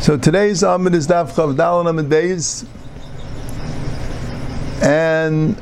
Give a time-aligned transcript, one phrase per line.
[0.00, 2.66] So today's Amud is Daf Chav Dalan Amud Beis,
[4.82, 5.54] and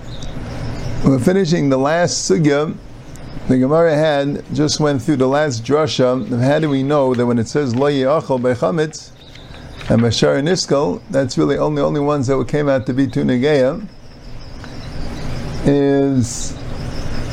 [1.05, 2.77] we're finishing the last sugya.
[3.49, 7.41] The Gemara had just went through the last drasha how do we know that when
[7.41, 9.11] it says Lo Yeachol Bechamitz
[9.91, 13.85] and Bashar that's really only only ones that came out to be Tunageya.
[15.67, 16.57] Is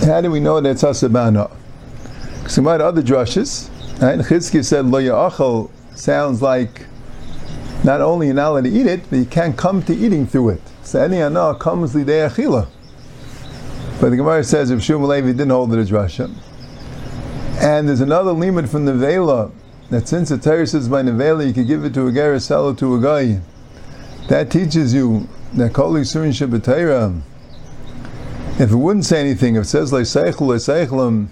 [0.03, 1.58] how do we know that it's Asabana?
[2.57, 3.69] We might other drushes,
[4.01, 4.19] right?
[4.19, 6.85] Chizki said Lo Yeachol sounds like
[7.83, 10.49] not only you're not allowed to eat it, but you can't come to eating through
[10.49, 10.61] it.
[10.83, 12.67] So any anah comes lidei achila.
[14.01, 16.33] But the Gemara says if Shmuel Levi didn't hold it as Rasha.
[17.61, 19.51] And there's another limit from the Vela
[19.89, 22.69] that since the Torah says by Nevela you can give it to a or sell
[22.69, 23.41] it to a guy.
[24.27, 27.21] That teaches you that Kol Yisurin Shabbatayra.
[28.59, 31.29] If it wouldn't say anything, if it says like Seichel Seichelim,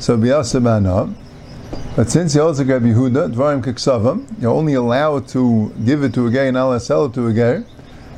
[0.00, 1.14] so Biyasabana.
[1.94, 6.30] But since you also got Yehuda, Dvarim you're only allowed to give it to a
[6.30, 7.62] guy and Allah sell it to a guy.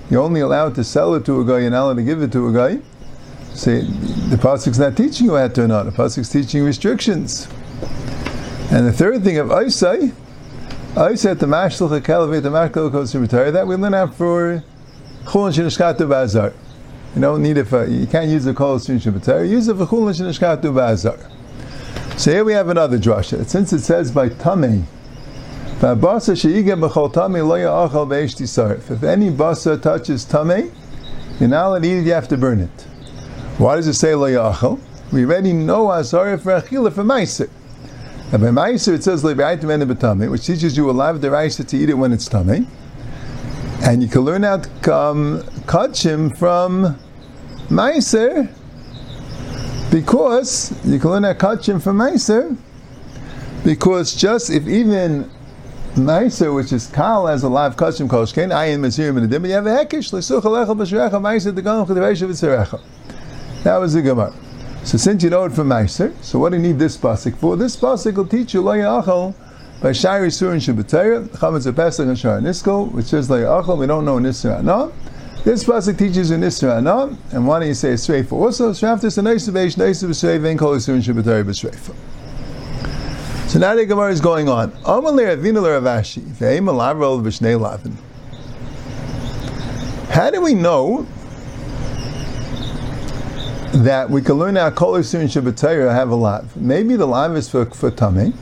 [0.09, 2.49] You're only allowed to sell it to a guy and Allah to give it to
[2.49, 2.81] a guy.
[3.55, 3.81] See,
[4.29, 5.85] the pasuk's not teaching you how to or not.
[5.85, 7.49] The pasuk's teaching restrictions.
[8.71, 10.13] And the third thing of Isai,
[10.95, 14.63] Isai the Mashlach Kalavit, the Mashlach that we learn out for
[15.25, 16.53] Chulin Shinishkatu Bazar.
[17.15, 20.15] You don't need it for, you can't use the Kol Shinishkatu use it for Chulin
[20.15, 21.32] Shinishkatu Bazar.
[22.17, 23.45] So here we have another drasha.
[23.47, 24.85] Since it says by Tamei,
[25.85, 25.93] if
[29.03, 30.73] any basa touches tamei,
[31.41, 32.83] you're not allowed to eat it, you have to burn it.
[33.59, 34.79] Why does it say lo yachal?
[35.13, 37.51] We already know asar for achila for meiser.
[38.33, 41.95] And by meiser it says le'b'aitim which teaches you alive the raisa to eat it
[41.95, 42.65] when it's tamei.
[43.83, 46.97] And you can learn out um, kachim from
[47.69, 48.49] meiser
[49.93, 52.57] because you can learn a kachim from Meiser,
[53.63, 55.31] because just if even
[55.95, 59.67] Meiser, which is Kal, as a live kachim koshken, ayin mesirim and adim, you have
[59.67, 62.81] a hekish, l'such alecha b'shrecha, Meiser, the gam chedivesha v'tzerecha.
[63.65, 64.35] That was the Gemara.
[64.85, 67.59] So since you know it from Meiser, so what do you need this pasuk for?
[67.59, 69.35] This pasuk will teach you lo yachal
[69.83, 73.87] by Shari Sur and Shabbatayra, Chametz Pesach and Shar Nisko, which says lo yachal, we
[73.87, 74.91] don't know Nisra no.
[75.45, 78.71] This pasuk teaches in Isra Anam, and why don't you say Sreifa also?
[78.71, 81.97] Shraftis and Eisav Eish B'Sreifa and Kol and Shabbatari B'Sreifa.
[83.49, 84.71] So now the Gemara is going on.
[84.85, 87.97] Amalei Avina Ravashi Ve'im Alavral V'Shnei Lavin.
[90.11, 91.09] How do we know
[93.83, 96.57] that we can learn our Kol and Shabbatari have a lav?
[96.57, 98.33] Maybe the lav is for for tummy.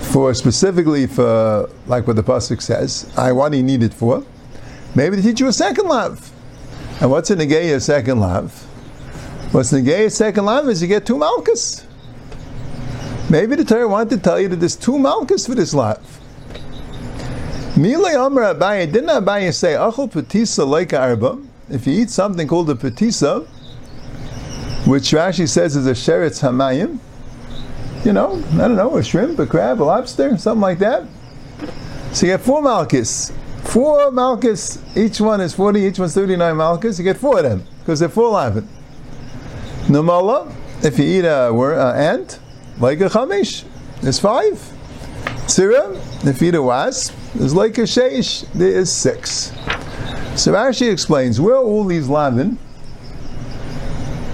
[0.00, 4.24] For specifically for like what the pasuk says, I what do you need it for?
[4.94, 6.30] Maybe they teach you a second love.
[7.00, 8.52] And what's a negay a second love?
[9.52, 11.84] What's negay a second love is you get two malchus.
[13.28, 15.98] Maybe the Torah wanted to tell you that there's two malchus for this love.
[17.74, 21.42] Milay Amr Abaye, didn't Abaye say, Achol petisa like arba?
[21.68, 23.46] If you eat something called a petisa,
[24.86, 26.98] which Rashi says is a sheretz hamayim,
[28.04, 31.04] you know, I don't know, a shrimp, a crab, a lobster, something like that.
[32.12, 33.32] So you get four malchus.
[33.74, 37.64] Four malchus, each one is 40, each one's 39 malchus, you get four of them,
[37.80, 38.64] because they're full of it.
[39.88, 40.54] Numala,
[40.84, 42.38] if you eat a, a ant,
[42.78, 43.64] like a chamish,
[44.00, 44.62] there's five.
[45.48, 45.90] Sira,
[46.22, 49.50] if you eat a wasp, there's like a sheish, there is six.
[50.40, 52.56] So Rashi explains, where all these lavin?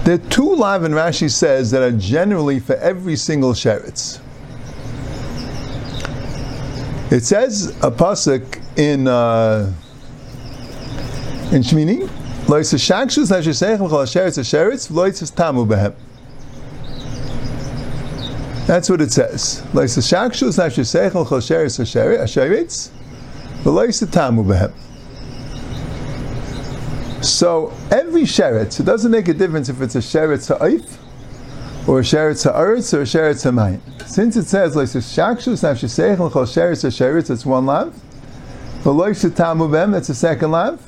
[0.03, 4.21] There are two lavin, Rashi says, that are generally for every single sheretz.
[7.11, 9.71] It says a pasuk in uh,
[11.51, 12.09] in Shmini.
[18.65, 19.61] That's what it says.
[27.21, 30.97] So every sheretz, it doesn't make a difference if it's a sheretz ha'if
[31.87, 33.79] or a sheretz ha'aretz or a sheretz ha'mayin.
[34.07, 34.73] Since it says
[37.27, 37.93] that's one lav.
[38.83, 40.81] That's the second lav.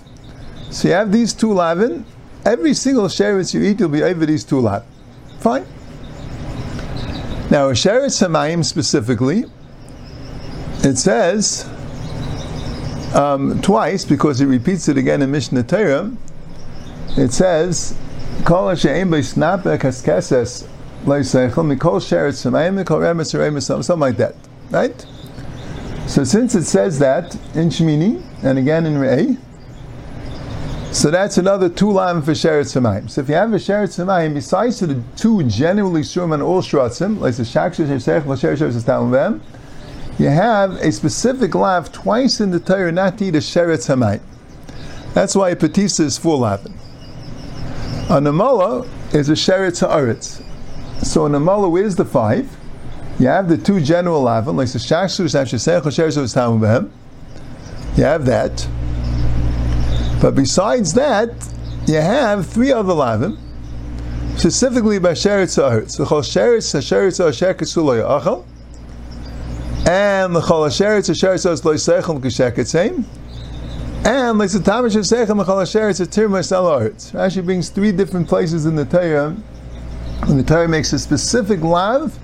[0.71, 2.05] So you have these two lavin.
[2.45, 4.83] Every single sheretz you eat, you'll be over these two lav.
[5.39, 5.65] Fine.
[7.51, 9.45] Now a sheretz hamayim specifically,
[10.83, 11.69] it says
[13.13, 16.11] um, twice because it repeats it again in Mishnah Torah.
[17.15, 17.95] It says,
[18.43, 20.67] "Kol she'em b'snapek haskeses
[23.61, 24.35] something like that,
[24.71, 25.05] right?
[26.07, 29.37] So since it says that in Shmini and again in Re'eh,
[30.91, 33.09] So that's another two lam for Sheretz Hamayim.
[33.09, 37.19] So if you have a Sheretz Hamayim, besides the two generally shum and all shratzim,
[37.19, 39.41] like the Shakshir Shesech, Sheretz Sheretz
[40.19, 44.21] you have a specific lav twice in the Torah not to eat a Sheretz.
[45.15, 46.73] That's why a Petisa is full lavin.
[48.09, 50.43] A Namala is a Sheretz Haaretz.
[51.03, 52.55] So a Namala, where's the five?
[53.23, 56.91] You have the two general lavin, like the Shakshir Shesech, Sheretz Sheretz
[57.97, 58.67] You have that.
[60.21, 61.29] But besides that,
[61.87, 63.37] you have three other lavim,
[64.35, 65.95] specifically by sheretz ha'aretz.
[65.95, 68.45] The chol sheretz ha'sheretz ha'sheretz lo ya'achal,
[69.87, 73.05] and the chol ha'sheretz ha'sheretz ha'sheretz lo yisechel k'sheketzeim,
[74.05, 77.13] and like the tamish ha'sechem the chol ha'sheretz ha'tir ma'sel ha'aretz.
[77.13, 79.33] Rashi brings three different places in the Torah,
[80.23, 82.19] and the Torah makes a specific lav,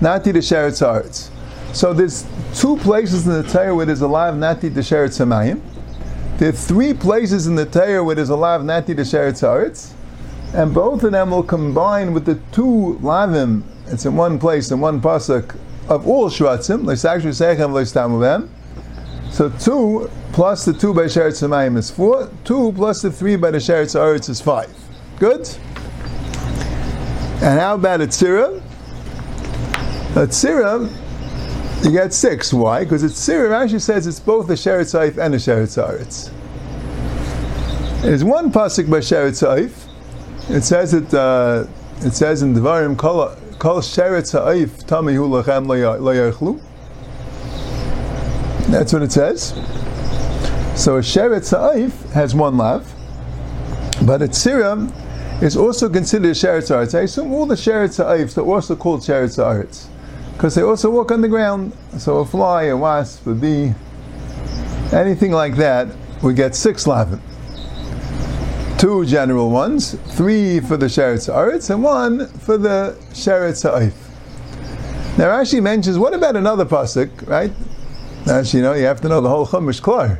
[0.00, 1.30] not to sheretz ha'aretz.
[1.74, 2.24] So there's
[2.54, 5.60] two places in the Torah where there's a lav not to the sheretz ha'mayim,
[6.36, 9.92] there are three places in the Torah where there's a lav nati to sheretz haaretz,
[10.52, 13.62] and both of them will combine with the two lavim.
[13.86, 15.56] It's in one place in one pasuk
[15.88, 16.88] of all shvatzim.
[19.30, 22.28] So two plus the two by sheretz hamayim is four.
[22.42, 24.74] Two plus the three by the sheretz haaretz is five.
[25.20, 25.48] Good.
[27.44, 28.60] And how about a tzira?
[30.14, 30.88] A tzira
[31.84, 32.52] you get six.
[32.52, 32.84] Why?
[32.84, 36.30] Because it's Sirah actually says it's both a Sheretz Saif and a Sheretz Aretz.
[38.00, 39.88] There's one pasuk by Sheretz Saif.
[40.48, 41.12] It says it.
[41.12, 41.66] Uh,
[41.98, 46.60] it says in Devarim Kol Kol Sheretz Saif Tamihu Lachem Lo
[48.70, 49.48] That's what it says.
[50.80, 52.90] So a Sheretz Saif has one lav,
[54.06, 56.96] but a Tzira is also considered a Sheretz Aretz.
[56.96, 59.88] I assume all the Sheretz Saifs are also called Sheretz Aretz
[60.34, 61.72] because they also walk on the ground.
[61.98, 63.72] So a fly, a wasp, a bee,
[64.92, 65.88] anything like that,
[66.22, 67.20] we get six lavin.
[68.78, 73.94] Two general ones, three for the sheretz aretz, and one for the sheretz ha'if.
[75.16, 77.52] Now Rashi mentions, what about another pasuk, right?
[78.28, 80.18] Actually, you know, you have to know the whole Chumash klar.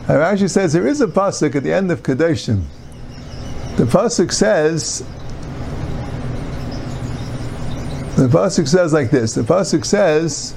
[0.00, 2.64] And Rashi says there is a pasuk at the end of Kadeshim.
[3.76, 5.04] The pasuk says,
[8.26, 9.34] the pasuk says like this.
[9.34, 10.54] The pasuk says,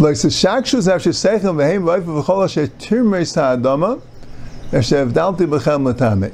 [0.00, 4.00] like the shakshus after sechem v'heim v'ayf v'chol asher tirmeis ha'adama
[4.72, 6.32] asher avdalti b'chem l'tamei.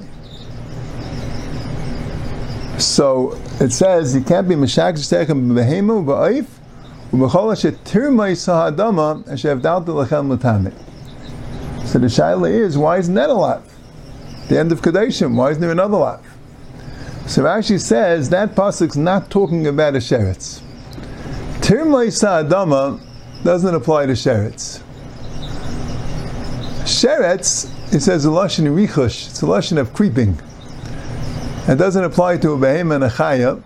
[2.80, 6.46] So it says you can't be mishaksh sechem v'heim v'ayf
[7.12, 10.72] v'chol asher tirmeis ha'adama asher avdalti l'chem l'tamei.
[11.86, 13.62] So the shaila is, why isn't that a lot?
[14.48, 16.22] The end of Kadeshim, why isn't there another lot?
[17.26, 20.60] So Rashi says that pasuk's not talking about a sheretz.
[21.58, 23.00] Tirmai sa'adama
[23.42, 24.80] doesn't apply to sheretz.
[26.84, 29.28] Sheretz, it says a lashon richush.
[29.28, 30.38] It's a lashon of creeping.
[31.66, 33.60] It doesn't apply to a behem and a chaya,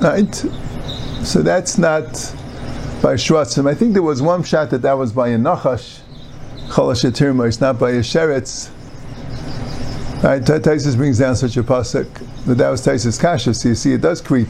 [0.00, 0.34] right?
[1.26, 2.06] So that's not
[3.02, 3.68] by shvatzim.
[3.68, 6.00] I think there was one shot that that was by a nachash,
[6.68, 7.04] chalash
[7.48, 8.70] It's not by a sheretz.
[10.24, 10.42] Right?
[10.42, 13.54] Taisus brings down such a pasuk that that was Taisus kasha.
[13.54, 14.48] So you see, it does creep.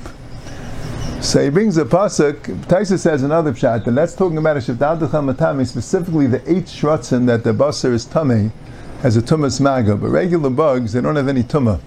[1.21, 2.41] So he brings a pasuk.
[2.67, 7.27] Taisus says another pshat, and that's talking about a shivdadacham matami, specifically the eight shratzin
[7.27, 8.51] that the basar is tummy
[9.03, 11.81] has a tumas maga, but regular bugs they don't have any tumah.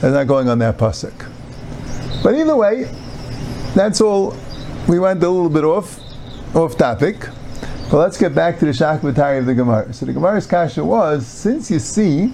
[0.00, 1.12] They're not going on that pasuk.
[2.22, 2.84] But either way,
[3.74, 4.36] that's all.
[4.88, 5.98] We went a little bit off,
[6.54, 7.28] off topic.
[7.90, 9.92] But let's get back to the Shakvatari of the Gemara.
[9.92, 12.32] So the Gemara's kasha was, since you see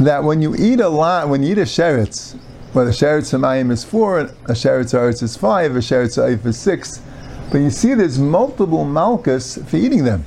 [0.00, 2.36] that when you eat a lot, when you eat a sheretz,
[2.72, 6.58] where the sheretz hamayim is four, a sheretz aretz is five, a sheretz aif is
[6.58, 7.02] six,
[7.50, 10.24] but you see there's multiple malchus for eating them.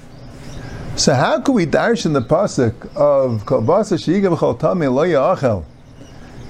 [0.96, 5.64] So how could we dash in the pasuk of kalbasa sheigam chal tami lo ya'achel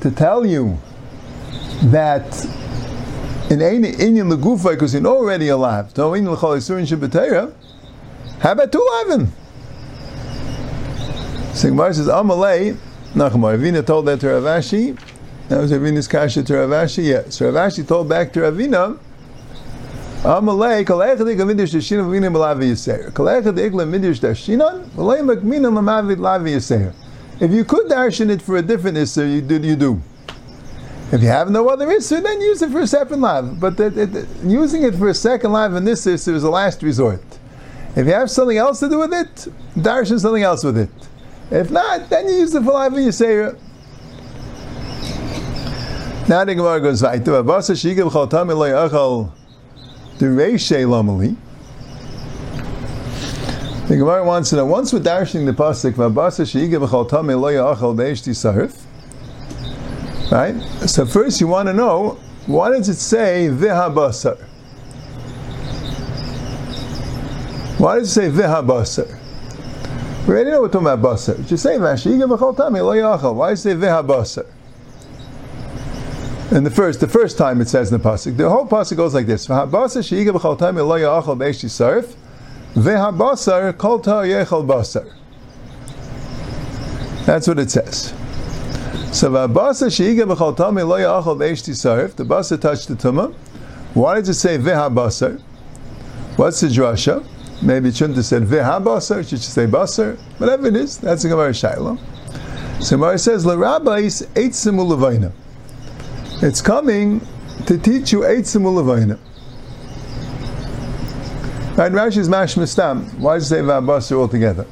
[0.01, 0.79] to tell you
[1.83, 2.25] that
[3.51, 5.95] in any inyan legufa because you're already alive.
[5.95, 7.53] No inyan l'chol isurin shabbatera.
[8.39, 9.31] How about two eleven?
[11.53, 12.77] So Gemara says Amalei
[13.15, 13.57] Nachman.
[13.57, 14.97] Ravina told that to Rav Ashi.
[15.49, 17.03] That was Ravina's kasha to Rav Ashi.
[17.03, 17.23] Yeah.
[17.29, 18.97] So Rav Ashi told back to Ravina.
[26.19, 26.93] Lavi yiseir.
[27.41, 29.59] If you could darshan it for a different issue, you do.
[29.59, 30.01] You do.
[31.11, 33.59] If you have no other issue, then use it for a second live.
[33.59, 36.81] But the, the, using it for a second live in this issue is a last
[36.81, 37.21] resort.
[37.97, 40.89] If you have something else to do with it, darshan something else with it.
[41.51, 43.53] If not, then you use the falafel yisera.
[43.53, 43.57] Uh,
[46.27, 47.31] now the Gemara goes weiter.
[47.31, 49.31] Avasa chaltam elay achal.
[50.17, 50.27] The
[53.97, 56.45] Gemara wants to know, once we're darshing the pasuk, v'abasa
[57.41, 58.85] lo ya'achal be'eshti sarif,
[60.31, 60.55] right?
[60.87, 64.37] So first you want to know, why does it say v'habasar?
[67.79, 69.17] Why does it say v'habasar?
[70.27, 71.47] We already know we're talking about basar.
[71.47, 73.33] Just say v'ashiga b'chol tamei lo ya'achal.
[73.33, 74.45] Why say v'habasar?
[76.51, 79.13] And the first, the first time it says in the pasuk, the whole pasuk goes
[79.13, 82.15] like this: "V'habasar she'iga b'chol tamei lo ya'achal be'eshti sarif."
[82.75, 85.11] Vehabasar kol yechal basar.
[87.25, 88.13] That's what it says.
[89.11, 92.15] So v'habasar sheiga b'chol tami lo yachal ve'eshti sarif.
[92.15, 93.33] The basar touched the tumah.
[93.93, 95.41] Why does it say vehabasar?
[96.37, 97.25] What's the drasha?
[97.61, 99.19] Maybe it shouldn't have said vehabasar.
[99.19, 100.17] It should say basar.
[100.39, 101.99] Whatever it is, that's a gemara shaila.
[102.81, 105.31] So Gemara says l'rabbis eitzim u'levaina.
[106.41, 107.21] It's coming
[107.67, 109.19] to teach you eitzim u'levaina.
[111.77, 113.13] Right, Rashi is mash mistam.
[113.19, 114.65] Why does it say v'abasar altogether?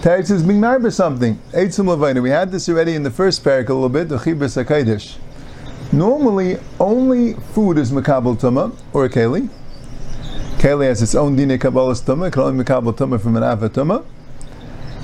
[0.00, 1.38] Teretz is being married something.
[1.52, 2.20] Eitzim levaina.
[2.20, 4.08] We had this already in the first parak a little bit.
[4.08, 5.16] The chibas hakaidish.
[5.92, 9.48] Normally, only food is makabel tuma or a keli.
[10.66, 12.32] Keli has its own dine kabbalas tuma.
[12.32, 14.04] Can only tuma from an avatuma.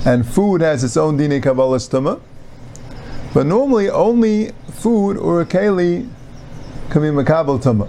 [0.04, 2.20] And food has its own dine kabbalas tuma.
[3.32, 6.10] But normally, only food or a keli
[6.90, 7.88] can be makabel tuma.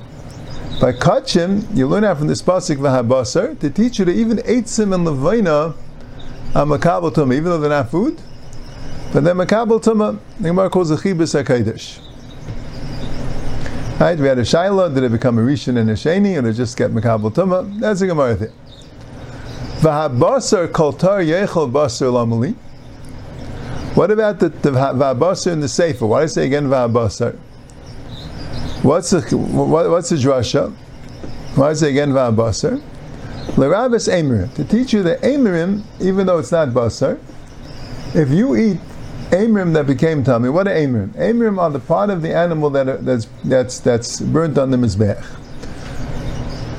[0.79, 4.93] By kachim, you learn out from this pasuk v'habasar to teach you that even eitzim
[4.93, 5.75] and levaina
[6.53, 8.21] are makabel tuma, even though they're not food.
[9.11, 10.19] But they're tuma.
[10.39, 12.12] The Gemara calls a chibus hakaidish.
[14.03, 14.19] Right?
[14.19, 14.93] We had a shaila.
[14.93, 17.79] Did it become a rishon and a sheni, or did it just get makabel tuma?
[17.79, 18.51] That's a Gemara thing.
[19.79, 22.53] V'habasar koltar yechol basar lamali.
[23.95, 26.05] What about the, the v'habasar in the sefer?
[26.05, 27.37] Why do I say again v'habasar?
[28.83, 30.73] What's the what, what's the drasha?
[31.55, 32.83] Why is it again va'abasar?
[33.55, 37.17] L'rabis emirim to teach you that emirim, even though it's not basar,
[38.13, 38.79] if you eat
[39.33, 41.09] emirim that became tummy, what are emirim?
[41.15, 44.77] Emirim are the part of the animal that are, that's that's that's burnt on the
[44.77, 45.21] mizbech.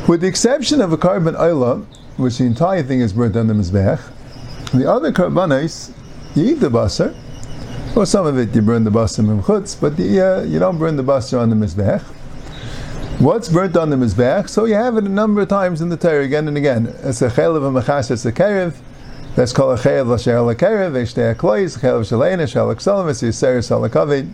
[0.08, 1.84] With the exception of a carbon oila,
[2.16, 4.00] which the entire thing is burnt on the mizbech,
[4.72, 5.92] the other carbonates,
[6.34, 7.14] you eat the basar,
[7.96, 10.96] or some of it you burn the basar in but the, uh, you don't burn
[10.96, 12.02] the basar on the mizbech.
[13.20, 14.48] What's burnt on the mizbech?
[14.48, 16.86] So you have it a number of times in the Torah again and again.
[17.02, 18.74] It's a chaylev and machas, it's a kerev.
[19.36, 23.58] That's called a chaylev l'sher la kerev, v'shtei aklois, chaylev shalein, shal aksalim, it's yiser
[23.58, 24.32] salakavid.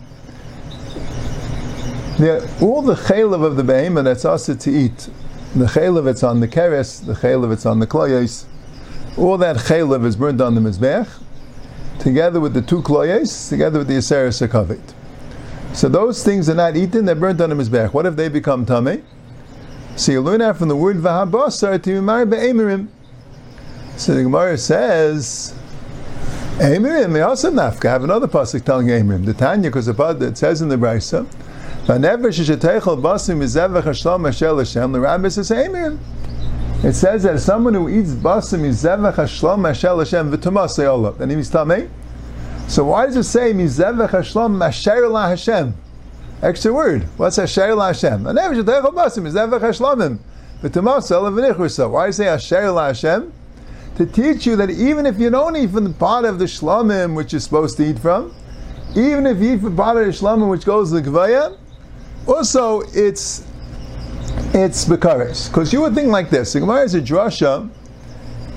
[2.61, 5.09] All the chaylev of the behemoth that's also to eat,
[5.55, 8.45] the chaylev it's on the keres, the chaylev it's on the kloyes,
[9.17, 11.09] all that chaylev is burnt on the mizbech,
[11.97, 14.93] together with the two kloyes, together with the Yisera Sakavit.
[15.73, 17.93] So those things are not eaten, they're burnt on the Mizbech.
[17.93, 19.01] What if they become Tameh?
[19.95, 22.87] So you learn out from the word Vahabasar to Yimar Be'emirim.
[23.97, 25.53] So the Gemara says,
[26.57, 27.85] Emirim, they also nafka.
[27.85, 29.25] I have another pasuk telling Emirim.
[29.25, 31.25] The Tanya, because it says in the Brisa,
[31.87, 31.99] the
[34.99, 35.97] rabbi says Emirim.
[36.83, 41.19] It says that someone who eats basim mizevach hashlam hashel Hashem v'tumas se'olav.
[41.19, 41.89] And he's tamei.
[42.67, 45.75] So why does it say mizevach hashlam masher la Hashem?
[46.41, 47.03] Extra word.
[47.17, 48.25] What's asher la Hashem?
[48.25, 50.19] And never sheteichel basim mizevach hashlamim
[50.61, 51.89] v'tumas se'olav v'nichrusa.
[51.89, 53.33] Why does it say asher la Hashem?
[54.01, 57.13] To teach you that even if you don't eat from the part of the shlamim
[57.13, 58.33] which you're supposed to eat from,
[58.95, 61.55] even if you eat from part of the shlamim which goes to the gvaya,
[62.25, 63.45] also it's
[64.55, 65.49] it's bekaris.
[65.49, 66.53] Because you would think like this.
[66.53, 67.69] The Gemara is a drasha.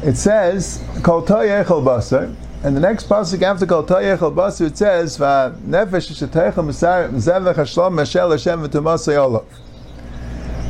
[0.02, 5.18] It says kol echel basar, and the next pasuk after kol echel basar it says
[5.18, 9.44] va nefesh sheteichel mezevech hashlam Hashem v'tumasay olav.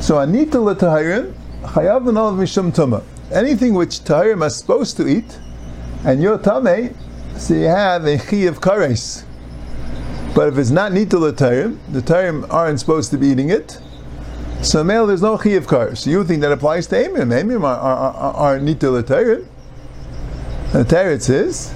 [0.02, 3.04] So anita l'tahirim chayav v'nolav mishum tumah.
[3.32, 5.38] Anything which tahirim are supposed to eat,
[6.04, 6.42] and you're
[7.36, 9.24] so you have a chi of kares.
[10.34, 13.78] But if it's not nita l'tahirim, the tahirim aren't supposed to be eating it.
[14.62, 15.94] So male, there's no chiyav kar.
[15.94, 17.30] So you think that applies to Amim.
[17.30, 19.46] Amim are, are, are, are nita l'tayrim.
[20.72, 21.74] The Torah says,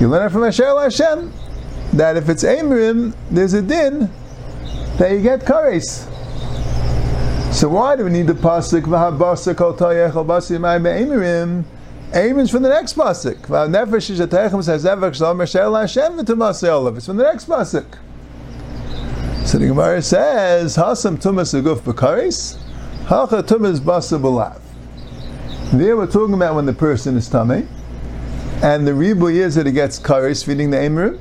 [0.00, 1.32] you learn it from Hashem Hashem,
[1.92, 4.10] that if it's Amim, there's a din
[4.98, 6.09] that you get kares.
[7.52, 11.64] So why do we need the pasuk v'habasa kol tayechal basi mai be'emirim?
[12.12, 13.36] Amirim's from the next pasuk.
[13.40, 16.96] V'nefesh shetechem says evach shalom Hashem v'tumas olav.
[16.96, 17.86] It's from the next pasuk.
[19.46, 22.56] So the Gemara says, Hasam tumas aguf b'karis,
[23.06, 24.60] hacha tumas basa b'lav.
[25.72, 27.66] There we're talking about when the person is tummy,
[28.62, 31.20] and the ribu is that he gets karis feeding the emirim.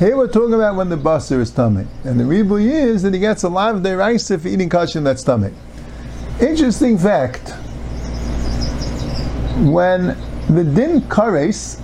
[0.00, 3.20] Here we're talking about when the basar is tummy, and the ribu is that he
[3.20, 5.52] gets a lot of deraisa for eating kashin that tummy.
[6.40, 7.50] Interesting fact:
[9.70, 10.16] when
[10.48, 11.80] The din kares,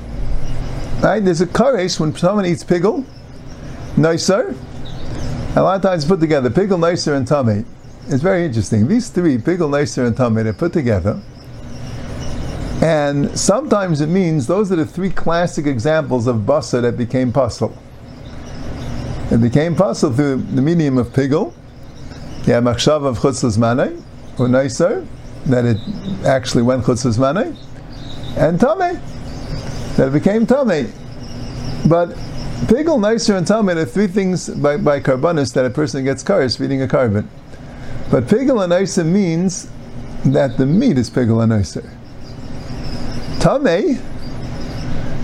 [1.02, 1.22] right?
[1.22, 3.04] There's a kares when someone eats pigel,
[3.98, 4.56] nicer.
[5.54, 7.66] A lot of times put together, pigel, nicer, and tummy.
[8.08, 8.88] It's very interesting.
[8.88, 11.20] These three, pigel, nicer, and tummy, they're put together.
[12.80, 17.76] And sometimes it means those are the three classic examples of basa that became puzzle.
[19.30, 21.52] It became possible through the medium of pigel.
[22.46, 24.00] Yeah, machshav of chutzlas manay,
[24.38, 25.06] or nicer,
[25.46, 25.78] that it
[26.24, 27.56] actually went chutzlas manay,
[28.36, 29.00] and tummy,
[29.96, 30.92] that it became tummy.
[31.88, 32.10] But
[32.68, 36.56] pigel, nicer, and tummy are three things by, by carbonis that a person gets karis
[36.56, 37.28] feeding a carbon.
[38.10, 39.68] But pigel and nicer means
[40.24, 41.90] that the meat is pigel and nicer.
[43.40, 44.00] Tame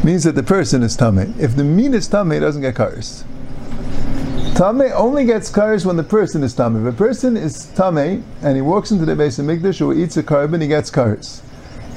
[0.02, 1.34] means that the person is tame.
[1.38, 3.22] If the meat is tame, it doesn't get karis.
[4.54, 6.86] Tame only gets karis when the person is tame.
[6.86, 10.18] If a person is tame and he walks into the base of Mikdash or eats
[10.18, 11.42] a carbon, he gets karis.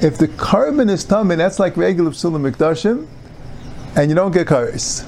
[0.02, 3.06] If the carbon is tame, that's like regular psulim mikdashim,
[3.94, 5.04] and you don't get karis.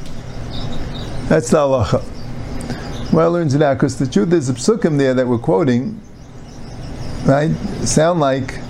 [1.30, 3.12] That's the halacha.
[3.14, 5.98] Well, learns it out because the truth is the psukim there that we're quoting,
[7.24, 7.50] right,
[7.82, 8.60] sound like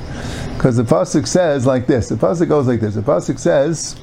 [0.55, 2.09] because the pasuk says like this.
[2.09, 2.95] The pasuk goes like this.
[2.95, 3.97] The pasuk says,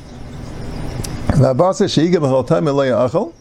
[1.28, 3.34] "V'abasa sheiga b'chol time achol."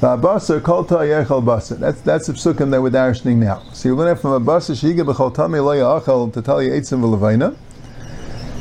[0.00, 1.78] V'abasa kol ta'yechol basa.
[1.78, 3.62] That's that's the psukim that we're darshening now.
[3.72, 7.56] So you learn it from abasa sheiga b'chol achol to tell you eitzim v'levayna.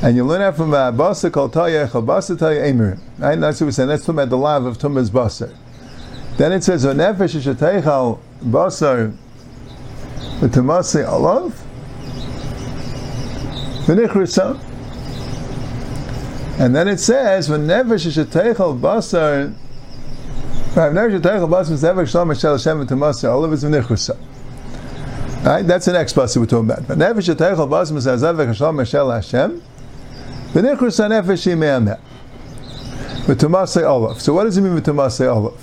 [0.02, 3.00] And you learn that from Basa called Tayechal Basa Taya Emirim.
[3.18, 3.40] Right?
[3.40, 3.88] That's what we're saying.
[3.88, 5.56] That's talking about the lav of Tumas Basar.
[6.36, 9.16] Then it says, Nefesh Shateichal Basar
[10.42, 11.54] V'Tumasi Alav
[13.86, 14.60] v'nichrisa.
[16.60, 19.54] And then it says, whenever shesheteichel basar,
[20.76, 20.90] Right?
[20.90, 21.24] That's
[25.86, 26.86] the next basar we're talking about.
[26.86, 29.62] But Whenever shesheteichel basar, whenever shalom Hashem,
[30.52, 31.98] v'nichrisa nefesh yime'ameh.
[33.26, 34.22] V'tamasa olav.
[34.22, 35.58] So what does it mean v'tamasa olav?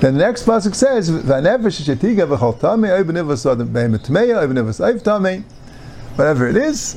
[0.00, 4.46] Then the next pasuk says, "V'nefesh shetiga v'chol tamei oy b'nivas adam be'emet tmeya oy
[4.46, 5.42] b'nivas oiv tamei."
[6.14, 6.96] Whatever it is,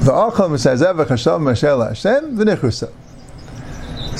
[0.00, 2.90] V'achal m'sazevach Hashem mashel Hashem v'nichrusa.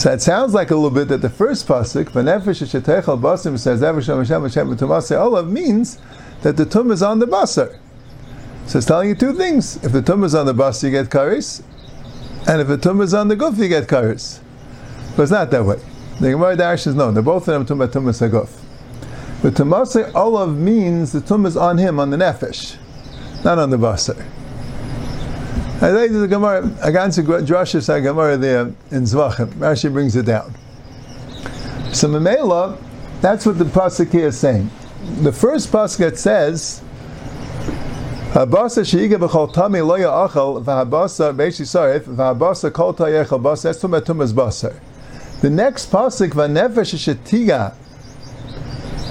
[0.00, 4.06] So it sounds like a little bit that the first pasuk, "V'nefesh shetechal basim m'sazevach
[4.06, 5.98] Hashem Hashem v'tumase olav" means
[6.40, 7.76] that the tum is on the basar.
[8.64, 11.10] So it's telling you two things: if the tum is on the basar, you get
[11.10, 11.60] karis,
[12.48, 14.38] and if the tum is on the guf, you get karis.
[15.16, 15.78] But it's not that way.
[16.18, 17.12] The Gemara Dash is known.
[17.12, 18.48] They're both of them tum tumas guf.
[19.42, 22.76] But tumase olav means the tum is on him, on the nefesh,
[23.44, 24.16] not on the basar.
[25.82, 29.46] I think the Gemara, I got into Drashis Gemara there in Zvachim.
[29.54, 30.54] Rashi brings it down.
[31.94, 32.76] So Mamela,
[33.22, 34.70] that's what the pasuk here is saying.
[35.22, 36.82] The first pasuk says,
[38.32, 44.04] "Habasa sheiga b'chol tami lo ya'achal v'habasa beishi sarif v'habasa kol ta'yechal basa." That's about
[44.04, 44.78] tumas basar.
[45.40, 47.72] The next pasuk v'nefesh shetiga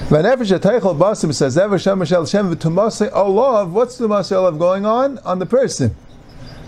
[0.08, 3.72] v'nefesh shetaychal basim says ever shem shel shem v'tumase olav.
[3.72, 5.96] What's the olav going on on the person?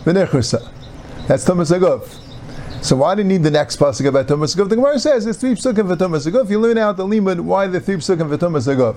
[0.04, 0.68] V'nechrusa.
[1.26, 2.18] That's Thomas Aguf.
[2.82, 4.68] So why do you need the next pasuk about Thomas Aguf?
[4.68, 6.50] The Gemara says there's three psukim for Thomas Aguf.
[6.50, 8.96] You learn out the limud why the three psukim for Thomas Aguf.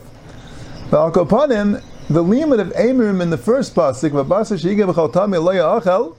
[0.89, 1.82] But upon him.
[2.08, 6.15] The limud of Amirim in the first pasuk, V'basa she'iga b'chal tami lo ya'achel,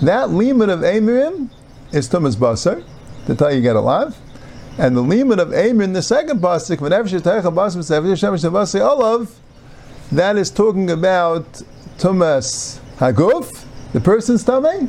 [0.00, 1.50] that limud of Amirim
[1.90, 2.84] is Thomas Basar,
[3.26, 4.14] to tell you get a lot.
[4.78, 9.34] And the limud of Amir in the second pasuk, V'nev she'taycha basar she'basi olav,
[10.12, 11.62] that is talking about
[11.98, 13.59] Thomas Haguf,
[13.92, 14.88] the person's tummy,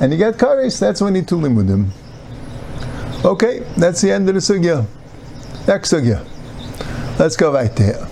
[0.00, 1.88] and you get kares, that's when you need to limudim.
[3.24, 4.86] Okay, that's the end of the sugya.
[5.66, 6.24] Next sugya.
[7.18, 8.08] Let's go right there.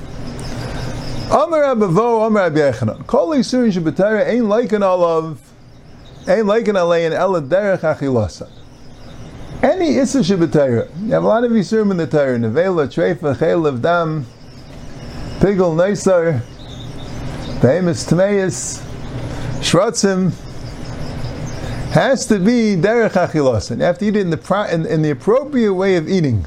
[1.30, 3.06] Amar Abavo, Amar Abiyechana.
[3.06, 5.40] Kol Yisurin Shabbatara ain't like an olive,
[6.28, 8.48] ain't like an alayin, ela derech achilasa.
[9.62, 13.80] Any Issa Shabbatara, you have a lot of Yisurim in the Torah, Nevela, Treifa, Chaylev,
[13.80, 14.26] Dam,
[15.40, 16.40] Pigel, Neisar,
[17.60, 18.85] famous Tmeis,
[19.66, 20.32] Shratzim
[21.90, 25.02] has to be derech achilas, you have to eat it in the, pro- in, in
[25.02, 26.46] the appropriate way of eating.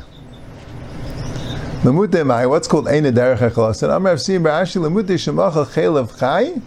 [1.83, 3.83] What's called Eina Derech Achilas?
[3.83, 6.61] And Amar Sim Ba'ashi Lemute Shemacha Chaylev Chai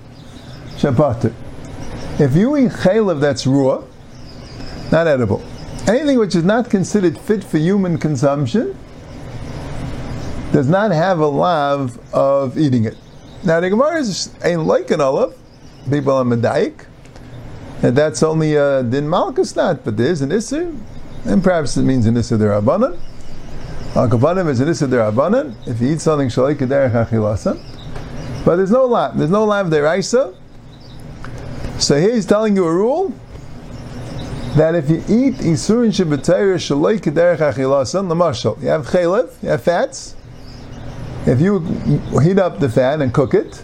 [0.77, 1.33] Shapater.
[2.21, 3.83] If you eat chaylev that's raw,
[4.91, 5.43] not edible,
[5.89, 8.77] anything which is not considered fit for human consumption
[10.53, 12.99] does not have a lav of eating it.
[13.43, 15.39] Now the Gemara is ain't like an olive,
[15.91, 16.87] people are medayik,
[17.83, 20.77] and that's only a uh, din malchus not, but there's an isser,
[21.25, 22.99] and perhaps it means an isser derabanan.
[23.97, 25.55] Al kabanim is an isser derabanan.
[25.67, 27.61] If you eat something shalik derech achilasa,
[28.45, 29.17] but there's no lav.
[29.17, 30.35] There's no lav deraisa.
[31.79, 33.13] So here he's telling you a rule
[34.57, 39.63] that if you eat isurin shebetayr shaloi kederech The l'mashal, you have chaylev, you have
[39.63, 40.15] fats.
[41.27, 41.61] If you
[42.23, 43.63] heat up the fat and cook it,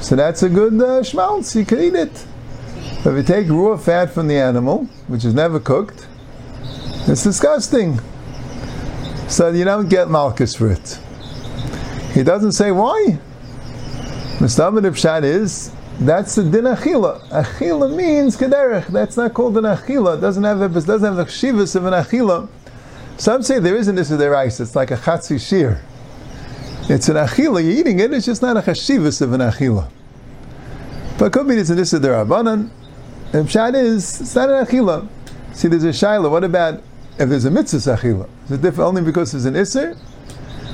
[0.00, 1.54] so that's a good uh, schmaltz.
[1.56, 2.26] You can eat it.
[3.02, 6.06] But if you take raw fat from the animal, which is never cooked,
[7.06, 7.98] it's disgusting.
[9.28, 10.98] So you don't get malchus for it.
[12.12, 13.18] He doesn't say why.
[14.40, 17.26] Mustafa Pshat is that's the din achila.
[17.28, 18.88] Achila means kederech.
[18.88, 20.18] That's not called an achila.
[20.18, 22.48] It doesn't have it doesn't have the shivas of an achila.
[23.18, 24.60] Some say there isn't this their ice.
[24.60, 25.80] It's like a chatzi shir.
[26.88, 27.64] It's an achila.
[27.64, 28.12] You're eating it.
[28.12, 29.90] It's just not a chashivas of an achila.
[31.18, 32.70] But could be it's an issa derabanan.
[33.32, 35.08] And pshat is it's not an achila.
[35.52, 36.30] See, there's a shaila.
[36.30, 36.82] What about
[37.18, 38.28] if there's a mitzvah achila?
[38.44, 39.98] Is it different only because there's an isser?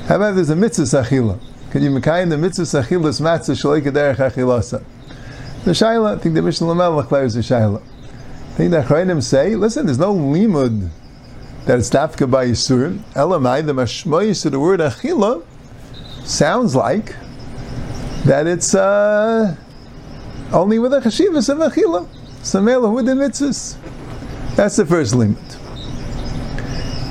[0.05, 1.39] How about if there's a mitzvah achila?
[1.71, 4.83] Can you make the mitzvah achilas matzah shalei kederech achilasa?
[5.63, 7.81] The Shaila, I think the Mishnah Lamel declares the Shaila.
[7.81, 10.91] I think the Achrayim say, listen, there's no limud
[11.65, 12.99] that it's dafka by Yisurim.
[13.15, 15.43] Elamai, the mashmoyis to the word achila
[16.23, 17.15] sounds like
[18.25, 19.55] that it's uh,
[20.51, 22.07] only with a chashivas of achila.
[22.41, 23.77] Samela with the mitzvahs.
[24.55, 25.37] That's the first limit.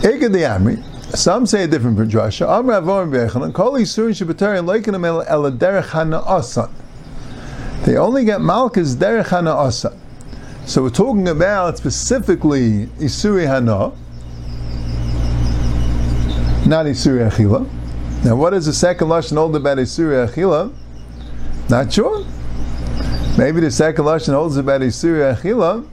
[0.02, 0.82] Eged the Amri.
[1.16, 2.48] Some say a different drasha.
[2.48, 3.52] Amr Avorim Bechanan.
[3.52, 6.70] Kol Yisurim Shabbatarian Leikin El Eladerech Hana'asan.
[7.84, 9.70] They only get Malchus Derech Hana
[10.66, 13.90] So we're talking about specifically Isuri Hana,
[16.68, 17.81] not Isuri Achila.
[18.24, 20.72] Now, what is the second Lashon hold about Isuri Achila?
[21.68, 22.24] Not sure.
[23.36, 25.84] Maybe the second Lashon holds about Isuri Achila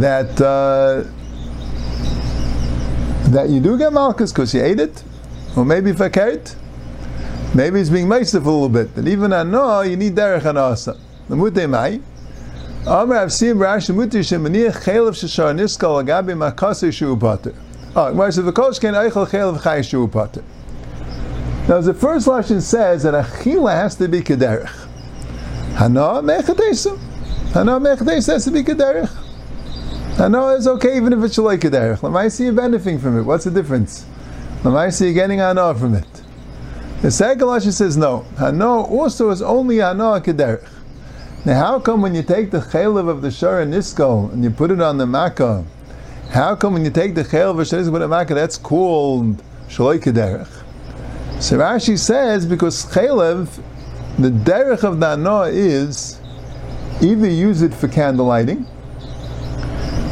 [0.00, 1.04] that uh,
[3.30, 5.04] that you do get Malchus because you ate it,
[5.56, 6.56] or maybe Fakert.
[7.54, 8.94] Maybe he's being nice a little bit.
[8.96, 10.98] That even I know you need derech anasa.
[11.28, 12.00] Lemute mai.
[12.86, 17.54] Amr Avsim Rashi Mutir Shemaniach Chaylev Shashar Niskal Agabi Makase Shu Pater.
[17.94, 20.42] Oh, whereas if the Kosh Eichel Chaylev Chay Shu Pater.
[21.68, 24.68] Now, the first lesson says that Achila has to be Kederech.
[25.76, 26.98] Hana Mechadesa.
[27.52, 29.08] Hana Mechadesa has to be Kederech.
[30.16, 32.00] Hana is okay even if it's Shalai Kederech.
[32.00, 33.22] Lamaisi you're benefiting from it.
[33.22, 34.04] What's the difference?
[34.62, 36.22] Lamaisi you're getting Hana from it.
[37.00, 38.26] The second Lashon says no.
[38.34, 40.68] Hano also is only Hano Kederich.
[41.44, 44.70] Now, how come when you take the chaylev of the Shara Nisko and you put
[44.70, 45.64] it on the Makkah,
[46.30, 48.04] how come when you take the chaylev of the Shara Nisko and you put it
[48.04, 50.61] on the Makkah, that's called Shaloi Kederich?
[51.42, 53.48] So Rashi says because chaylev,
[54.16, 56.20] the derech of Hano is
[57.02, 58.64] either use it for candle lighting.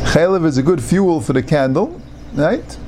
[0.06, 2.02] Chaylev is a good fuel for the candle,
[2.34, 2.78] right?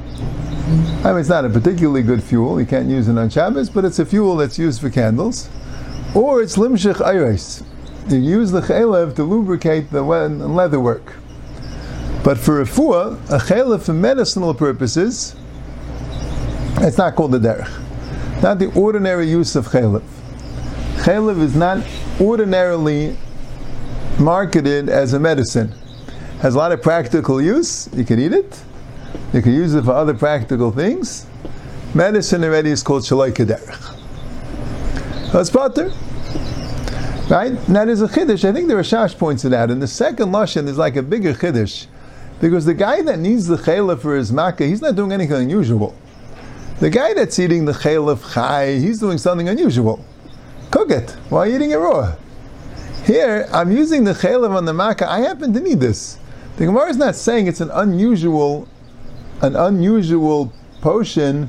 [1.05, 2.59] I mean, it's not a particularly good fuel.
[2.59, 5.48] You can't use it on Shabbos, but it's a fuel that's used for candles.
[6.12, 7.62] Or it's limshich ayres.
[8.09, 11.14] You use the chaylev to lubricate the leather work.
[12.24, 15.37] But for refuah, a chaylev for medicinal purposes,
[16.78, 17.78] it's not called a derech.
[18.42, 20.02] Not the ordinary use of chaylev.
[21.05, 21.85] Chaylev is not
[22.20, 23.16] ordinarily
[24.18, 25.72] marketed as a medicine.
[26.40, 27.88] Has a lot of practical use.
[27.94, 28.62] You can eat it
[29.33, 31.26] you can use it for other practical things.
[31.94, 33.98] Medicine already is called shaloi kederech.
[35.33, 35.90] That's butter.
[37.31, 37.57] Right?
[37.68, 38.46] That is a chiddush.
[38.46, 39.70] I think the Rashash points it out.
[39.70, 41.87] In the second lashon, there's like a bigger chiddush.
[42.40, 45.94] Because the guy that needs the chayla for his makkah, he's not doing anything unusual.
[46.83, 50.05] The guy that's eating the chayla chai, he's doing something unusual.
[50.73, 52.16] Cook it while eating it raw.
[53.05, 55.09] Here, I'm using the chaylev on the makkah.
[55.09, 56.18] I happen to need this.
[56.57, 58.66] The Gemara is not saying it's an unusual
[59.42, 61.49] an unusual potion,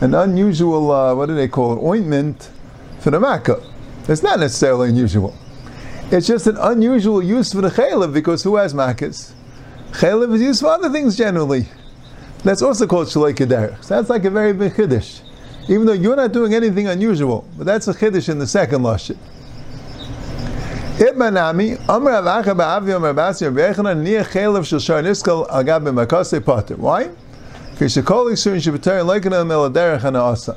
[0.00, 2.50] an unusual, uh, what do they call it, ointment
[3.00, 3.62] for the makkah.
[4.08, 5.36] It's not necessarily unusual.
[6.10, 9.32] It's just an unusual use for the chaylev because who has makkahs?
[9.92, 11.66] Chaylev is used for other things generally.
[12.44, 13.82] That's also called shalei kederech.
[13.82, 15.22] So that's like a very big chiddush.
[15.66, 19.16] Even though you're not doing anything unusual, but that's a chiddush in the second lashon.
[20.98, 26.76] Ibmanami, Amr Avacha Ba'avi Amr Basi Rabbi Nia Chelev Shel Niskal Agab B'Makase Pater.
[26.76, 27.10] Why?
[27.72, 30.56] Because Shekol Yisurin Shabbatari Leikanam Eladerech Hana Asa.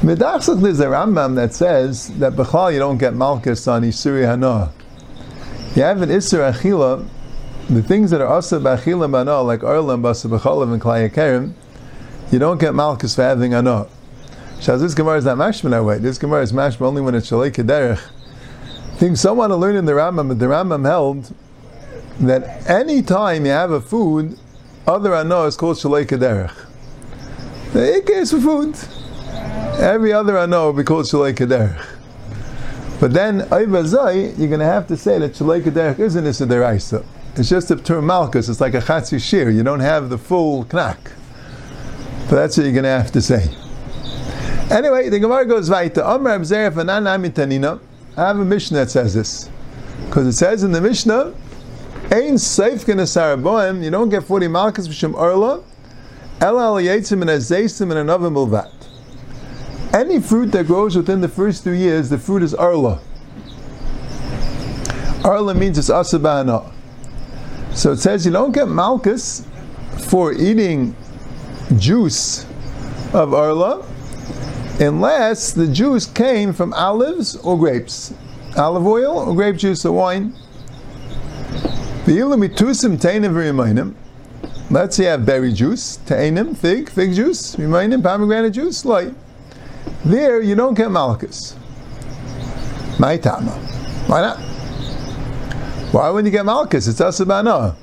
[0.00, 4.72] Medachsach there's a Rambam that says that Bechal you don't get Malchus on Isuri Hana.
[5.74, 7.06] You have an Isur Achila,
[7.70, 11.52] the things that are Asa B'Achila Bana, like Arlam, Basa B'Chalav, and Klayakerim,
[12.30, 13.86] you don't get Malchus for having Hana.
[14.58, 15.98] Shaz, this Gemara is not mashma that way.
[15.98, 18.00] This Gemara is mashma only when it's Shalei Kederech
[19.00, 21.32] think someone to learn in the Rambam, but the Rambam held
[22.20, 24.38] that any time you have a food,
[24.86, 26.54] other ano is called shalei kederech.
[27.72, 28.76] The ikka is for food.
[29.80, 31.82] Every other ano will be called shalei kederech.
[33.00, 37.02] But then, you're going to have to say that Shalei Kaderech isn't Issa Deraisa.
[37.36, 38.48] It's just a term Malkus.
[38.48, 39.50] It's like a Chatzi Shir.
[39.50, 40.98] You don't have the full knack.
[42.28, 43.54] But that's what you're going to have to say.
[44.70, 46.02] Anyway, the Gemara goes weiter.
[46.02, 47.80] Amr Abzeref Tanina.
[48.16, 49.48] I have a Mishnah that says this.
[50.06, 51.34] Because it says in the Mishnah,
[52.12, 55.62] Ein Seif Boim, you don't get 40 Malkus V'Shem Arla,
[56.40, 58.72] Ela Al Yetzim and Azeisim and Anavim Bilvat.
[59.94, 63.00] Any fruit that grows within the first two years, the fruit is Arla.
[65.24, 66.72] Arla means it's Asabana.
[67.74, 69.44] So it says you don't get Malkus
[70.10, 70.94] for eating
[71.76, 72.44] juice
[73.12, 73.86] of Arla
[74.80, 78.12] unless the juice came from olives or grapes.
[78.56, 80.34] Olive oil or grape juice or wine.
[84.70, 89.14] Let's say you have berry juice, tainim, fig, fig juice, remainim, pomegranate juice, light.
[90.04, 91.56] There you don't get malchus.
[92.98, 93.52] My tama.
[94.06, 94.49] Why not?
[95.92, 96.86] Why wouldn't you get malchus?
[96.86, 97.74] It's asabana.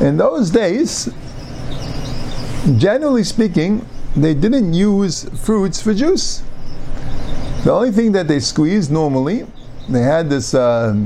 [0.00, 1.10] In those days,
[2.78, 6.42] generally speaking, they didn't use fruits for juice.
[7.64, 9.46] The only thing that they squeezed normally,
[9.90, 10.96] they had this, uh,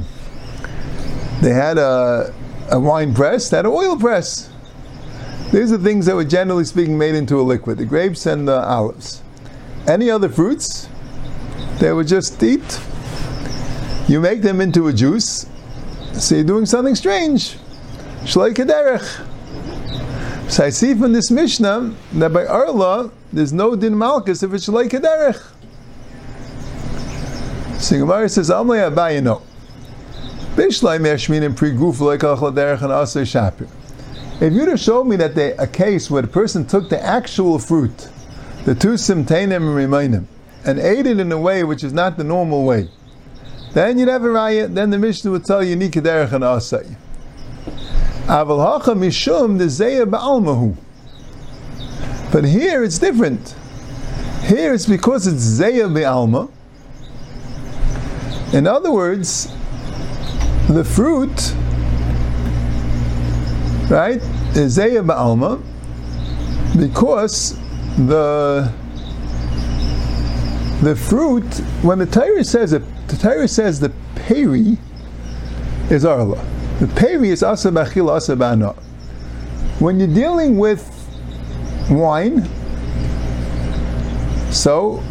[1.40, 2.32] they had a,
[2.70, 4.50] a wine press, they had an oil press.
[5.50, 8.62] These are things that were generally speaking made into a liquid, the grapes and the
[8.64, 9.20] olives.
[9.88, 10.88] Any other fruits,
[11.84, 12.80] they were just eat.
[14.08, 15.44] You make them into a juice,
[16.14, 17.58] so you're doing something strange.
[18.24, 19.04] Shloi kederech.
[20.50, 24.66] So I see from this Mishnah that by Arla, there's no din malchus if it's
[24.66, 25.42] like derech.
[27.78, 29.42] So Gemara says, Amle Abaye no.
[30.56, 31.28] Bishlai derech
[32.80, 33.68] and Asay Shapir.
[34.40, 37.58] If you'd have shown me that they, a case where the person took the actual
[37.58, 38.08] fruit,
[38.64, 40.26] the two simtainim and remainim,
[40.64, 42.88] and ate it in a way which is not the normal way,
[43.72, 46.96] then you'd have a riot, then the Mishnah would tell you Nikederech and Asay.
[48.26, 50.76] Aval hacha mishum ba'almahu.
[52.32, 53.54] But here it's different.
[54.44, 56.50] Here it's because it's zeya be'alma.
[58.54, 59.48] In other words,
[60.68, 61.54] the fruit,
[63.90, 64.22] right,
[64.56, 65.62] is zeya ba'alma
[66.78, 67.56] because
[68.06, 68.72] the
[70.84, 71.44] the fruit,
[71.82, 74.76] when the Torah says it, the Torah says the peri
[75.90, 76.44] is arla.
[76.80, 78.72] The peri is asa bachil asa bana.
[79.78, 80.82] When you're dealing with
[81.90, 82.48] wine,
[84.50, 85.02] so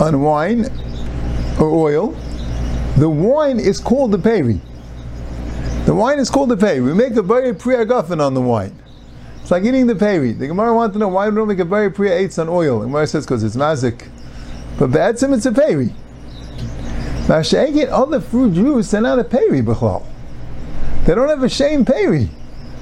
[0.00, 0.66] on wine
[1.60, 2.08] or oil,
[2.96, 4.60] the wine is called the peri.
[5.86, 6.80] The wine is called the peri.
[6.80, 8.76] We make a very priya guffin on the wine.
[9.42, 10.32] It's like eating the peri.
[10.32, 12.80] The Gemara wants to know why we don't make a very priya eights on oil.
[12.80, 14.08] The Gemara says because it's mazik.
[14.78, 15.94] But be'etzim it's a peri.
[17.28, 20.04] Get other fruit juice, they're not a peri b'chlal.
[21.04, 22.30] They don't have a shame peri.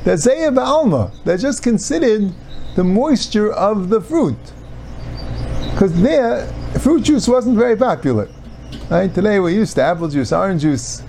[0.05, 1.13] They're Zayah Ba'alma.
[1.25, 2.33] They're just considered
[2.77, 4.39] the moisture of the fruit.
[5.73, 6.47] Because there,
[6.81, 8.29] fruit juice wasn't very popular.
[8.91, 9.13] Right?
[9.15, 11.03] Today we're used to apple juice, orange juice.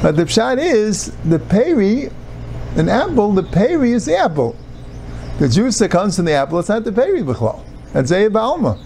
[0.00, 2.10] But the pshat is, the peri,
[2.76, 4.54] an apple, the peri is the apple.
[5.38, 7.64] The juice that comes from the apple, it's not the peri b'chlal.
[7.92, 8.78] That's Zayah Ba'alma.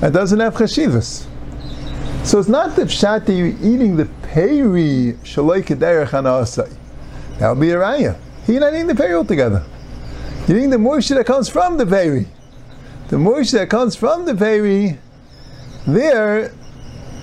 [0.00, 1.26] It doesn't have chashivas.
[2.24, 6.72] So it's not the pshat that you're eating the peri shaloi kederech anasai.
[7.38, 8.16] That would be a raya.
[8.46, 9.64] You're not eating the peri altogether.
[10.46, 12.26] You're eating the moisture that comes from the peri.
[13.08, 14.98] The moisture that comes from the peri,
[15.86, 16.52] there,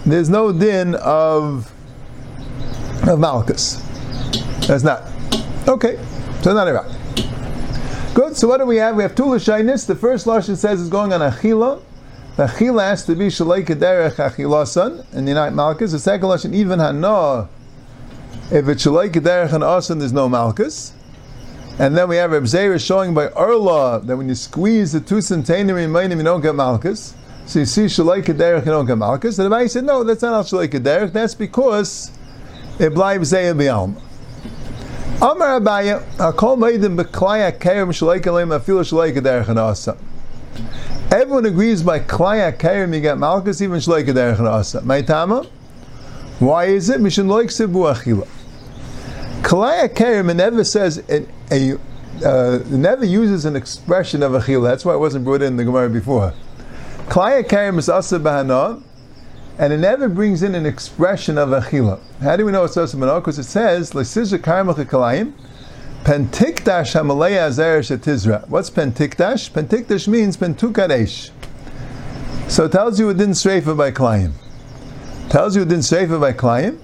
[0.06, 1.72] there's no din of
[3.08, 3.76] of malchus.
[4.68, 5.04] That's not.
[5.68, 5.98] Okay,
[6.42, 8.14] so not a raya.
[8.16, 8.36] Good.
[8.36, 8.96] So what do we have?
[8.96, 9.86] We have two lashinis.
[9.86, 11.82] The first lashon says is going on achila.
[12.36, 15.93] The achila has to be shalei kederech achilasan in the night malchus.
[15.93, 17.48] The second lashon even hana.
[18.52, 20.91] If it's shalei kederech and asan, there's no malchus.
[21.80, 25.21] And then we have Reb Zera showing by Erla that when you squeeze the two
[25.21, 27.13] centenary remaining, you don't get malchus.
[27.45, 29.39] So you see shalei kederech, you don't get malchus.
[29.39, 31.13] And the Rebbe said, no, that's not al shalei kederech.
[31.13, 32.12] That's because
[32.80, 34.02] it blives zeya b'alma.
[35.21, 39.98] Amar Abaya, Akol Meidim B'Klaya Kerem Shalei Kalem Afilu Shalei Kederech and Asan.
[41.12, 44.82] Everyone agrees by Klaya Kairim you get Malchus, even Shloike Derech Asa.
[44.82, 45.46] Maitama?
[46.39, 47.00] Why is it?
[47.00, 48.28] Mishin Loik Sibu Achila.
[49.44, 51.78] Klaya Kairim never says a, a
[52.26, 54.63] uh, never uses an expression of Achila.
[54.63, 56.34] That's why it wasn't brought in the Gemara before.
[57.08, 58.82] Klaya Kairim is Asa Bahana,
[59.60, 62.00] and it never brings in an expression of Achila.
[62.20, 63.20] How do we know it's Asa Bahana?
[63.20, 65.34] Because it says, Lesizha Karim Kalayim,
[66.06, 68.48] Pentikdash Hamalaya Azer Shetizra.
[68.48, 69.50] What's Pentikdash?
[69.50, 71.32] Pentikdash means Pentukadesh.
[72.48, 74.34] So it tells you it didn't strafe by Klayim.
[75.32, 76.80] Tells you it didn't strafe by Klayim.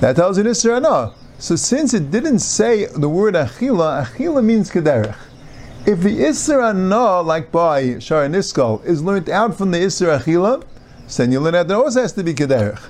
[0.00, 1.12] That tells you this or no.
[1.38, 5.14] So since it didn't say the word Achila, Achila means Kederech.
[5.86, 10.64] If the Isra Na, like by Shara Niskal, is learned out from the Isra Achila,
[11.18, 12.80] then you learn that there also has to be Kederech.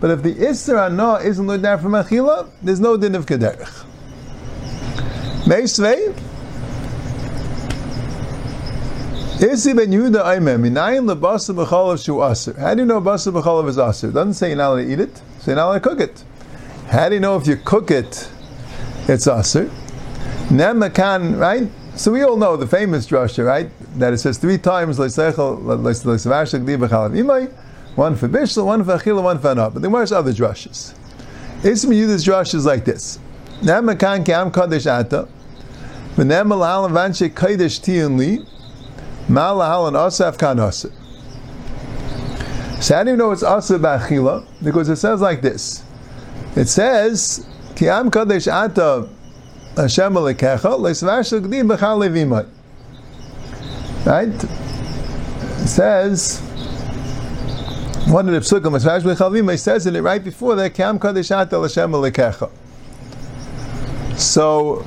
[0.00, 3.84] But if the Isra Na isn't learned out from Achila, there's no din of Kederech.
[5.46, 6.14] Meisvei,
[9.40, 12.58] Isi ben Yehuda Aimem, Minayin lebasa b'chalav shu aser.
[12.58, 14.08] How do you know basa b'chalav is aser?
[14.08, 16.00] It doesn't say you're not allowed to eat it, so you're not allowed to cook
[16.00, 16.24] it.
[16.88, 18.30] How do you know if you cook it,
[19.06, 19.70] it's aser?
[20.48, 21.68] Nemakan, right?
[21.94, 23.70] So we all know the famous drasha, right?
[23.98, 25.18] That it says three times, one for
[28.28, 29.70] bishla, one for achila, one for anah.
[29.70, 30.94] But there are other drashas.
[31.62, 33.18] Ism Yehuda's drasha is like this.
[33.64, 35.26] Nemakan kam kadesh ata,
[36.16, 38.46] v'nem alahal vanche kadesh tiyun li,
[39.26, 40.90] mal lahal an asaf kan asa.
[42.82, 44.46] So how do you know it's asa ba'achila?
[44.62, 45.82] Because it says like this.
[46.54, 49.08] It says, Ki am kadesh ata
[49.76, 52.46] Hashem alekecha leisvash l'gdim b'chal.
[54.04, 54.44] Right?
[55.62, 56.40] It says,
[58.08, 60.98] one of the psukim, leisvash b'chal levimai, says in it right before that, Ki am
[60.98, 62.50] kadesh ata Hashem alekecha.
[64.16, 64.84] So,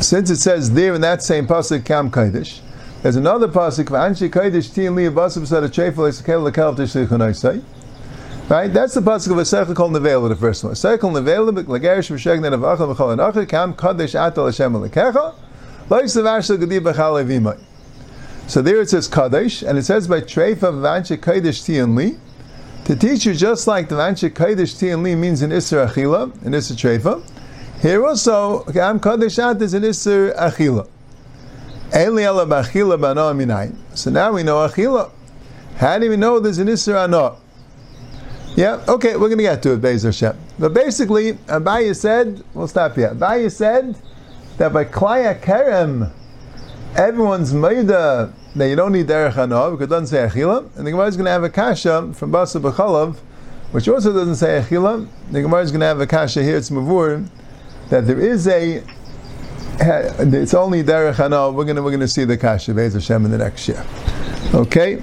[0.00, 2.60] since it says there in that same pasuk, Kam Kaidish,
[3.02, 7.64] there's another pasuk, V'anshi Kaidish Tin Li Abasim Sada Chefel Esakel Lekel Tishlichonai
[8.50, 8.72] Right?
[8.72, 10.74] That's the pasuk of a seichel called nevela, the first one.
[10.74, 15.34] Seichel nevela, legerish v'shegnet of achal v'chol anachar, kam kadesh atal Hashem alekecha,
[15.88, 17.58] lois levash l'gadi b'chal evimai.
[18.48, 22.18] So there it says kadesh, and it says by treifa v'vanche kadesh tiyan li,
[22.84, 26.52] to teach you just like the vanche kadesh tiyan li means in isra achila, in
[26.52, 27.22] isra treifa,
[27.80, 30.86] here also, kam kadesh at is in isra achila.
[33.94, 35.10] So now we know achila.
[35.76, 37.36] How do we know there's an isra anah?
[38.56, 40.36] Yeah, okay, we're going to get to it, Bezer Hashem.
[40.58, 43.14] But basically, Abaye said, we'll stop here.
[43.14, 43.96] Abaye said
[44.58, 46.10] that by Klaya Kerem,
[46.96, 50.90] everyone's Maida, that you don't need Derech Hanov, because it doesn't say Achila, and the
[50.90, 53.16] Gemara is going to have a Kasha from Basa B'chalav,
[53.70, 55.06] which also doesn't say Achila.
[55.30, 57.28] The Gemara is going to have a Kasha here, it's Mavur,
[57.90, 58.82] that there is a
[59.82, 61.54] it's only Derech Hanov.
[61.54, 63.84] We're to we're to see the Kasha Hashem in the next year.
[64.54, 65.02] Okay.